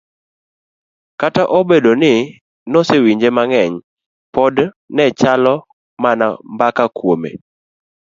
[1.19, 2.13] kata obedo ni
[2.71, 3.73] nosewinje mang'eny,
[4.33, 4.55] pod
[4.95, 5.53] ne ochalo
[6.03, 7.31] mana mbaka kuome.